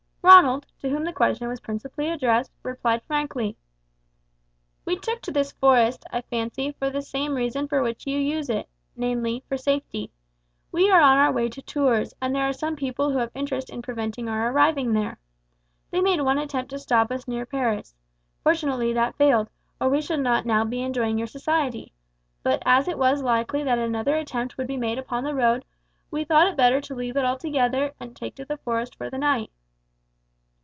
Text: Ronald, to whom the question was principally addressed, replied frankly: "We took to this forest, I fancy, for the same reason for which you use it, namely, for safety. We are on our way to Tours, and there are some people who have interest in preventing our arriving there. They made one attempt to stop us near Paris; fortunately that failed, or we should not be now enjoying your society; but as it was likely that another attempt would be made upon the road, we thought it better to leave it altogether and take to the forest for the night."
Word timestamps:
Ronald, 0.23 0.67
to 0.79 0.87
whom 0.89 1.03
the 1.03 1.13
question 1.13 1.47
was 1.47 1.59
principally 1.59 2.07
addressed, 2.07 2.51
replied 2.61 3.01
frankly: 3.03 3.57
"We 4.85 4.95
took 4.95 5.19
to 5.23 5.31
this 5.31 5.51
forest, 5.51 6.05
I 6.13 6.21
fancy, 6.21 6.73
for 6.73 6.91
the 6.91 7.01
same 7.01 7.33
reason 7.33 7.67
for 7.67 7.81
which 7.81 8.05
you 8.05 8.19
use 8.19 8.47
it, 8.47 8.69
namely, 8.95 9.43
for 9.49 9.57
safety. 9.57 10.11
We 10.71 10.91
are 10.91 11.01
on 11.01 11.17
our 11.17 11.31
way 11.31 11.49
to 11.49 11.61
Tours, 11.63 12.13
and 12.21 12.33
there 12.35 12.47
are 12.47 12.53
some 12.53 12.75
people 12.75 13.11
who 13.11 13.17
have 13.17 13.31
interest 13.33 13.71
in 13.71 13.81
preventing 13.81 14.29
our 14.29 14.51
arriving 14.51 14.93
there. 14.93 15.17
They 15.89 16.01
made 16.01 16.21
one 16.21 16.37
attempt 16.37 16.69
to 16.69 16.79
stop 16.79 17.11
us 17.11 17.27
near 17.27 17.45
Paris; 17.45 17.95
fortunately 18.43 18.93
that 18.93 19.17
failed, 19.17 19.49
or 19.81 19.89
we 19.89 20.01
should 20.01 20.19
not 20.21 20.43
be 20.43 20.47
now 20.79 20.85
enjoying 20.85 21.17
your 21.17 21.27
society; 21.27 21.93
but 22.43 22.61
as 22.63 22.87
it 22.87 22.99
was 22.99 23.23
likely 23.23 23.63
that 23.63 23.79
another 23.79 24.15
attempt 24.17 24.55
would 24.57 24.67
be 24.67 24.77
made 24.77 24.99
upon 24.99 25.23
the 25.23 25.35
road, 25.35 25.65
we 26.11 26.23
thought 26.23 26.47
it 26.47 26.57
better 26.57 26.79
to 26.79 26.95
leave 26.95 27.17
it 27.17 27.25
altogether 27.25 27.93
and 27.99 28.15
take 28.15 28.35
to 28.35 28.45
the 28.45 28.57
forest 28.57 28.95
for 28.95 29.09
the 29.09 29.17
night." 29.17 29.51